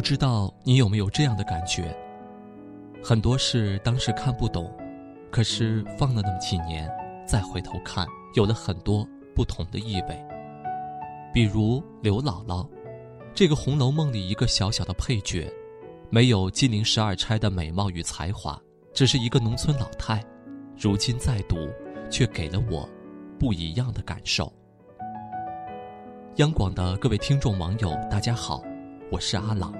[0.00, 1.94] 不知道你有没有这样的感觉？
[3.04, 4.74] 很多事当时看不懂，
[5.30, 6.90] 可是放了那么几年，
[7.26, 10.18] 再回头看，有了很多不同的意味。
[11.34, 12.66] 比如刘姥姥，
[13.34, 15.52] 这个《红楼梦》里一个小小的配角，
[16.08, 18.58] 没有金陵十二钗的美貌与才华，
[18.94, 20.24] 只是一个农村老太。
[20.78, 21.68] 如今再读，
[22.08, 22.88] 却给了我
[23.38, 24.50] 不一样的感受。
[26.36, 28.62] 央广的各位听众网友，大家好，
[29.12, 29.74] 我是阿朗。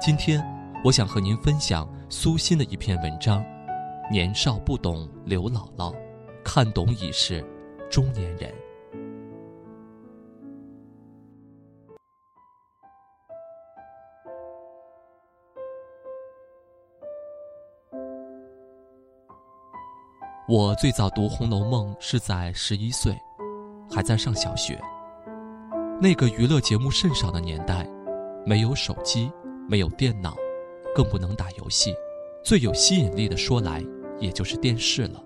[0.00, 0.42] 今天，
[0.82, 3.44] 我想和您分享苏欣的一篇文章：
[4.10, 5.94] 年少不懂刘姥姥，
[6.42, 7.44] 看懂已是
[7.90, 8.50] 中年人。
[20.48, 23.14] 我最早读《红楼梦》是在十一岁，
[23.90, 24.80] 还在上小学。
[26.00, 27.86] 那个娱乐节目甚少的年代，
[28.46, 29.30] 没有手机，
[29.70, 30.36] 没有电脑，
[30.92, 31.94] 更不能打游戏，
[32.42, 33.80] 最有吸引力的说来，
[34.18, 35.24] 也就是电视了。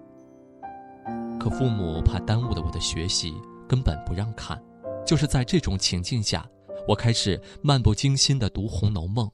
[1.40, 3.32] 可父母怕耽误了我的学习，
[3.66, 4.62] 根本不让看。
[5.02, 6.46] 就是在这种情境下，
[6.86, 9.26] 我开始漫不经心地读《红楼梦》，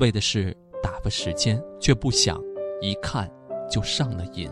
[0.00, 2.38] 为的是打发时间，却不想
[2.82, 3.30] 一看
[3.70, 4.50] 就上了瘾。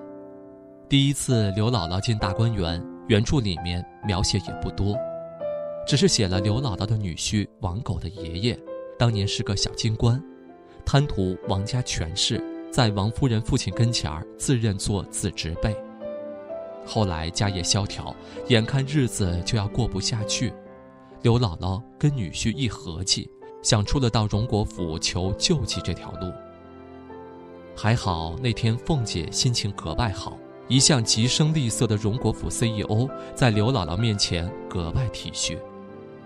[0.88, 4.96] 第一次刘姥姥进大观园，原著里面描写也不多，
[5.86, 8.58] 只是写了刘姥姥的女婿王狗的爷爷，
[8.98, 10.22] 当年是个小京官，
[10.84, 15.76] 贪图王家权势，在王夫人父亲跟前儿自认做子侄辈。
[16.86, 18.14] 后来家业萧条，
[18.48, 20.52] 眼看日子就要过不下去，
[21.22, 23.30] 刘姥姥跟女婿一合计，
[23.62, 26.32] 想出了到荣国府求救济这条路。
[27.76, 30.38] 还好那天凤姐心情格外好。
[30.66, 35.58] 一向极声厉色的荣国府 CEO，在刘姥姥面前格外体恤，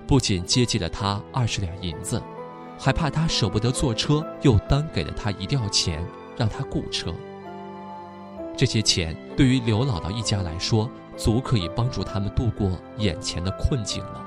[0.06, 2.22] 不仅接济了她二十两银子，
[2.78, 6.06] 还怕他舍不得坐车，又单给了他一吊钱，
[6.36, 7.12] 让他雇车。
[8.56, 14.24] 这些钱对于刘姥姥一家来说，足可以帮助他们度过眼前的困境了。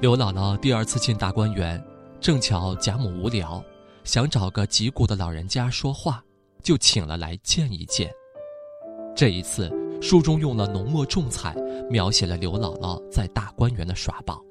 [0.00, 1.82] 刘姥姥第二次进大观园，
[2.20, 3.62] 正巧贾母无聊，
[4.04, 6.22] 想找个吉古的老人家说话。
[6.62, 8.10] 就请了来见一见。
[9.14, 9.70] 这一次，
[10.02, 11.54] 书中用了浓墨重彩
[11.88, 14.42] 描写了刘姥姥在大观园的耍宝。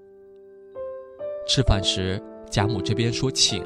[1.47, 3.63] 吃饭时，贾母这边说请，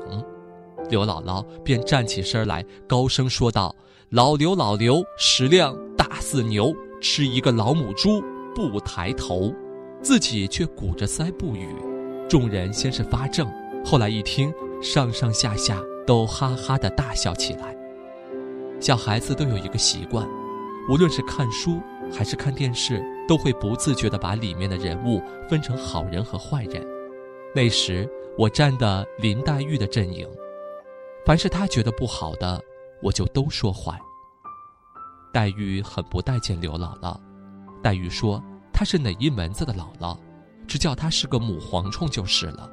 [0.90, 3.74] 刘姥姥便站起身来，高声说道
[4.12, 8.22] ：“老刘，老刘，食量大似牛，吃一个老母猪
[8.54, 9.54] 不抬头。”
[10.02, 11.76] 自己却鼓着腮不语。
[12.30, 13.46] 众人先是发怔，
[13.86, 17.76] 后来一听，上上下下都哈哈的大笑起来。
[18.80, 20.26] 小孩子都有一个习惯，
[20.90, 21.82] 无论是看书
[22.12, 26.82] 还是看电视，都会不自觉地把里面的人物分成好人和坏人。
[27.54, 30.28] 那时我站的林黛玉的阵营，
[31.26, 32.62] 凡是她觉得不好的，
[33.02, 34.00] 我就都说坏。
[35.34, 37.20] 黛玉很不待见刘姥姥，
[37.82, 40.18] 黛玉说她是哪一门子的姥姥，
[40.68, 42.70] 只叫她是个母蝗虫就是了。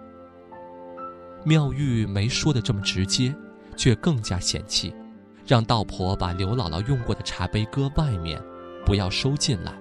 [1.44, 3.34] 妙玉没说的这么直接，
[3.76, 4.94] 却更加嫌弃。
[5.46, 8.42] 让道婆把刘姥姥用过的茶杯搁外面，
[8.84, 9.72] 不要收进来。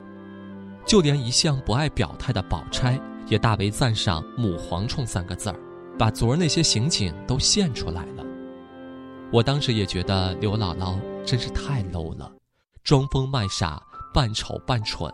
[0.86, 5.60] 就连一向不爱表态的宝钗，也大为赞赏“母蝗虫”三个字儿，
[5.98, 8.24] 把昨儿那些刑警都现出来了。
[9.32, 12.32] 我当时也觉得刘姥姥真是太 low 了，
[12.84, 13.82] 装疯卖傻，
[14.14, 15.12] 扮丑扮蠢，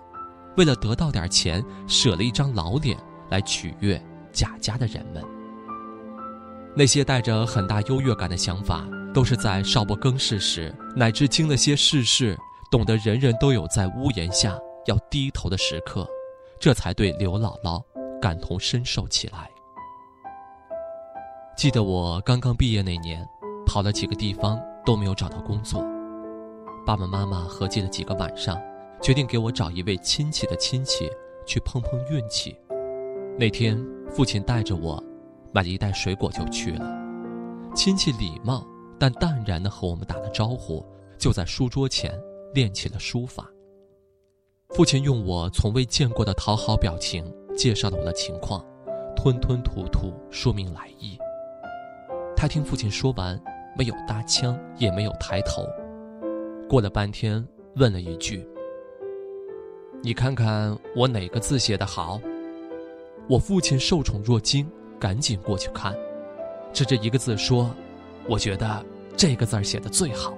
[0.58, 2.98] 为了得到点钱，舍了一张老脸
[3.30, 4.02] 来取悦
[4.32, 5.24] 贾家的人们。
[6.76, 8.86] 那些带着很大优越感的想法。
[9.14, 12.34] 都是在少不更事时，乃至经了些世事，
[12.72, 16.08] 懂得人人都有在屋檐下要低头的时刻，
[16.62, 17.84] 这才对刘姥姥
[18.22, 19.50] 感同身受起来。
[21.58, 23.28] 记得我刚刚毕业那年，
[23.66, 25.84] 跑了几个地方都没有找到工作，
[26.86, 28.62] 爸爸妈妈合计了几个晚上，
[29.02, 31.09] 决定给我找一位亲戚的亲戚
[31.46, 32.56] 去碰碰运气。
[33.38, 33.78] 那天，
[34.09, 35.03] 父亲带着我，
[35.52, 36.85] 买了一袋水果就去了。
[37.76, 38.66] 亲戚礼貌。
[39.00, 40.85] 但淡然地和我们打了招呼，
[41.18, 42.14] 就在书桌前
[42.53, 43.50] 练起了书法。
[44.76, 47.26] 父亲用我从未见过的讨好表情
[47.56, 48.66] 介绍了我的情况，
[49.16, 51.18] 吞吞吐吐说明来意。
[52.36, 53.40] 他听父亲说完，
[53.78, 55.68] 没有搭腔，也没有抬头。
[56.68, 57.46] 过了半天，
[57.76, 58.48] 问了一句
[60.02, 62.20] ：“你看看我哪个字写得好？”
[63.30, 64.68] 我父亲受宠若惊，
[65.00, 65.96] 赶紧过去看，
[66.74, 67.70] 指着一个字说。
[68.28, 68.86] 我觉得
[69.18, 70.38] 这个字写的最好，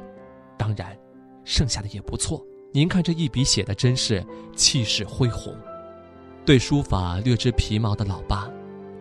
[0.57, 0.97] 当然，
[1.43, 2.41] 剩下的也不错。
[2.71, 4.25] 您看这一笔写的真是
[4.55, 5.53] 气势恢宏。
[6.45, 8.49] 对书法略知皮毛的老爸，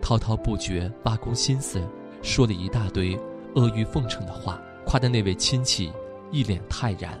[0.01, 1.85] 滔滔不绝，挖空心思
[2.21, 3.19] 说了一大堆
[3.55, 5.91] 阿谀奉承的话，夸的那位亲戚
[6.31, 7.19] 一脸泰然。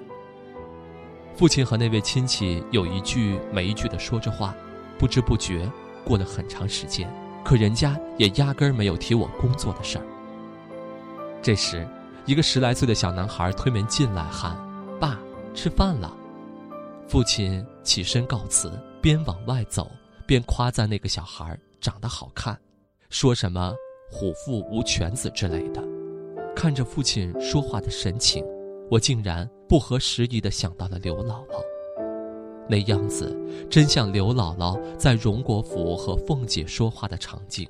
[1.35, 4.55] 父亲和那位亲戚有一句没一句的说着话，
[4.97, 5.69] 不知不觉
[6.05, 10.05] 过了很长时间，可人家也压根儿没有提我工作的事儿。
[11.41, 11.85] 这时，
[12.25, 14.55] 一个十来岁的小男孩推门进来，喊
[15.01, 15.19] ：“爸，
[15.53, 16.15] 吃饭了。”
[17.09, 18.71] 父亲起身告辞，
[19.01, 19.91] 边往外走
[20.25, 22.57] 便夸赞那个小孩长得好看。
[23.09, 23.73] 说什么
[24.11, 25.83] “虎父无犬子”之类的，
[26.55, 28.43] 看着父亲说话的神情，
[28.89, 31.63] 我竟然不合时宜地想到了刘姥姥。
[32.67, 33.37] 那样子
[33.69, 37.67] 真像刘姥姥在荣国府和凤姐说话的场景。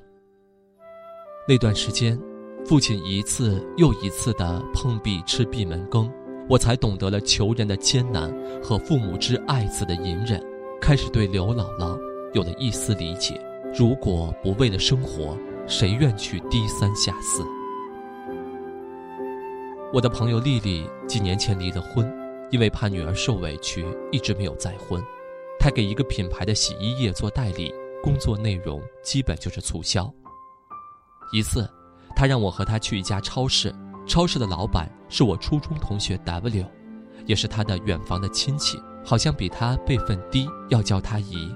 [1.48, 2.18] 那段时间，
[2.64, 6.10] 父亲一次又一次地碰壁吃闭门羹，
[6.48, 8.32] 我才懂得了求人的艰难
[8.64, 10.42] 和父母之爱子的隐忍，
[10.80, 12.00] 开始对刘姥姥
[12.33, 13.39] 有了一丝理解。
[13.75, 15.38] 如果不为了生活，
[15.68, 17.44] 谁愿去低三下四？
[19.91, 22.12] 我的朋友丽丽几年前离了婚，
[22.51, 25.01] 因为怕女儿受委屈，一直没有再婚。
[25.59, 30.12] 她给一个品牌的洗衣液做代理，工作内容基本就是促销。
[31.31, 31.68] 一次，
[32.15, 33.74] 她让我和她去一家超市，
[34.06, 36.65] 超市的老板是我初中同学 W，
[37.25, 41.56] 也是她的远房的亲戚，好像比她辈分低，要叫她姨。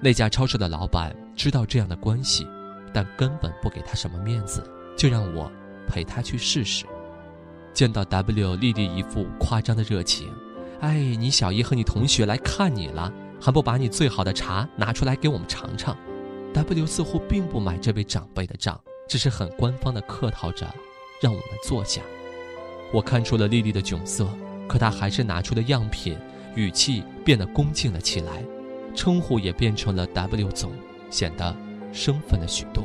[0.00, 2.46] 那家超市的老板知道这样的关系，
[2.92, 4.62] 但根本不给他什么面子，
[4.96, 5.50] 就让我
[5.88, 6.84] 陪他去试试。
[7.72, 10.32] 见到 W 丽丽一副夸张的热情，
[10.80, 15.96] 哎，你小姨和你同学来看你了，还不把你最好的茶拿出来给我们尝尝
[16.54, 20.66] ？W 似乎并不买这位长辈的账，只是很官方的客套着，
[21.20, 22.00] 让我们坐下。
[22.92, 24.28] 我看出了丽丽的窘色，
[24.66, 26.16] 可她还是拿出了样品，
[26.54, 28.42] 语气变得恭敬了起来。
[28.96, 30.72] 称呼也变成了 W 总，
[31.10, 31.54] 显得
[31.92, 32.82] 生分了许多。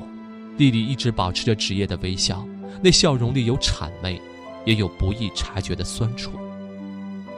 [0.58, 2.46] 丽丽一直保持着职业的微笑，
[2.84, 4.22] 那笑容里有谄媚，
[4.66, 6.32] 也有不易察觉的酸楚。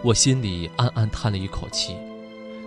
[0.04, 1.96] 我心里暗暗叹了一口气。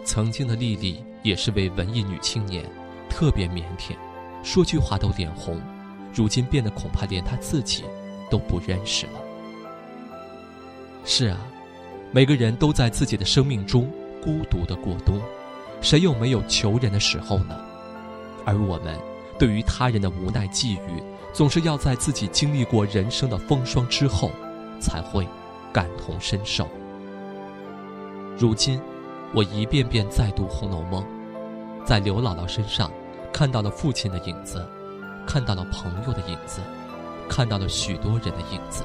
[0.04, 2.64] 曾经的丽丽也是位文艺女青年，
[3.10, 3.96] 特别腼腆，
[4.44, 5.60] 说句话都脸红。
[6.14, 7.82] 如今变得恐怕连她自己
[8.30, 9.20] 都不认识了。
[11.04, 11.38] 是啊，
[12.12, 13.90] 每个人都在自己的生命中
[14.22, 15.20] 孤独的过冬。
[15.80, 17.56] 谁又没有求人的时候呢？
[18.44, 18.98] 而我们
[19.38, 21.02] 对于他人的无奈寄语，
[21.32, 24.30] 总是要在自己经历过人生的风霜之后，
[24.80, 25.26] 才会
[25.72, 26.68] 感同身受。
[28.38, 28.80] 如今，
[29.34, 31.02] 我一遍遍再读《红楼梦》，
[31.84, 32.90] 在刘姥姥身上
[33.32, 34.66] 看到了父亲的影子，
[35.26, 36.60] 看到了朋友的影子，
[37.28, 38.82] 看到了许多人的影子，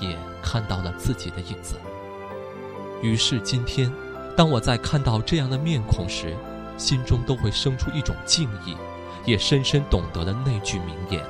[0.00, 1.76] 也看到了自己的影子。
[3.02, 3.90] 于是今天。
[4.40, 6.34] 当我在看到这样的面孔时，
[6.78, 8.74] 心中都会生出一种敬意，
[9.26, 11.22] 也深深懂得了那句名言：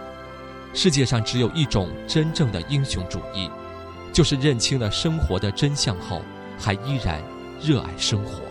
[0.73, 3.51] 世界上只有一种真正的英雄主义，
[4.12, 6.23] 就是认清了生活的真相后，
[6.57, 7.21] 还依然
[7.61, 8.43] 热爱生活。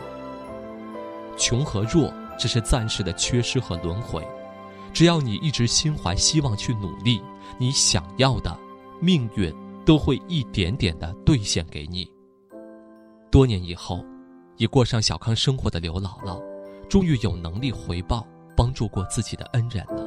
[1.37, 4.21] 穷和弱只是暂时的缺失和轮回，
[4.91, 7.21] 只要你一直心怀希望去努力，
[7.57, 8.59] 你想要的，
[8.99, 9.55] 命运
[9.85, 12.05] 都会一点点的兑现给你。
[13.31, 14.03] 多年以后。
[14.59, 16.37] 已过上小康生活的刘姥姥，
[16.89, 20.05] 终于有能力回报帮助过自己的恩人了。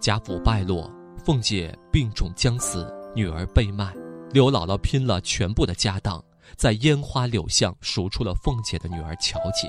[0.00, 0.88] 贾府败落，
[1.24, 3.92] 凤姐病重将死，女儿被卖，
[4.30, 6.24] 刘姥姥拼了全部的家当，
[6.56, 9.68] 在烟花柳巷赎出了凤姐的女儿乔姐，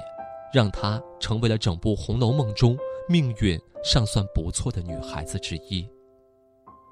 [0.54, 2.78] 让她成为了整部《红楼梦》中
[3.10, 5.84] 命运尚算不错的女孩子之一。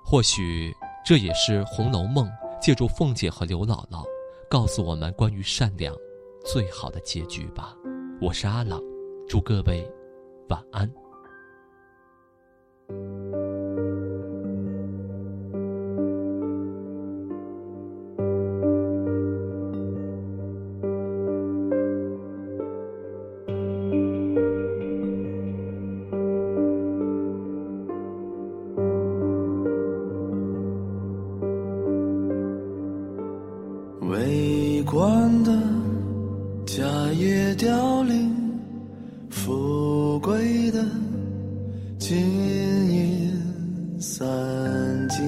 [0.04, 0.74] 或许
[1.06, 2.26] 这也是《红楼梦》
[2.60, 4.04] 借助凤姐和刘姥姥，
[4.50, 5.96] 告诉我们关于善良。
[6.50, 7.76] 最好的结局吧，
[8.22, 8.82] 我是阿朗，
[9.28, 9.86] 祝各位
[10.48, 10.90] 晚安。
[36.98, 38.34] 家业凋零，
[39.30, 40.84] 富贵的
[42.00, 42.18] 金
[42.90, 44.26] 银散
[45.08, 45.24] 尽。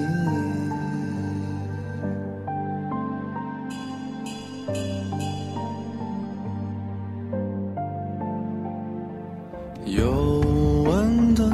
[9.86, 10.40] 有
[10.84, 11.48] 闻的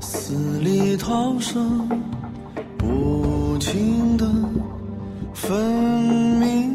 [0.00, 1.88] 死里逃生，
[2.82, 4.26] 无情的
[5.32, 5.60] 分
[6.40, 6.72] 明。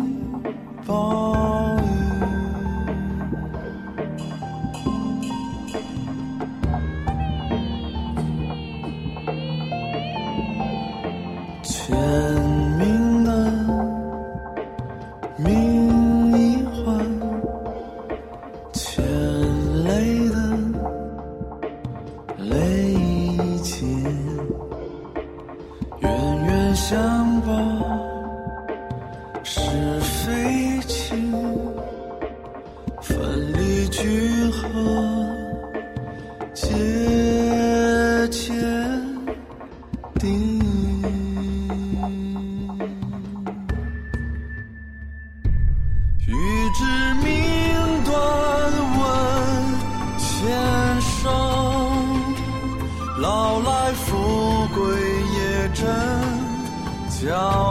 [57.27, 57.66] 让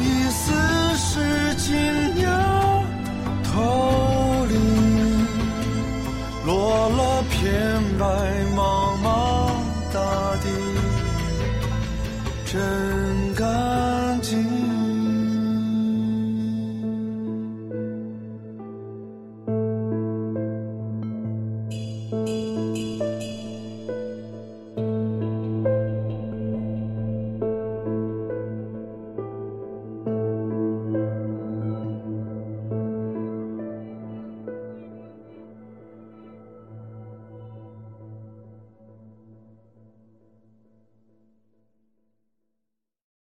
[0.00, 0.52] 一丝
[0.96, 2.26] 是金鸟
[3.44, 4.54] 头领，
[6.46, 7.42] 落了片
[7.98, 8.04] 白
[8.56, 8.58] 茫
[9.02, 9.06] 茫
[9.92, 9.96] 大
[10.42, 10.46] 地。